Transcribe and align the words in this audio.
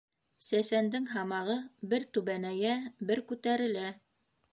Сәсәндең 0.43 1.03
һамағы 1.09 1.57
бер 1.91 2.05
түбәнәйә, 2.17 2.73
бер 3.11 3.23
күтәрелә. 3.33 3.85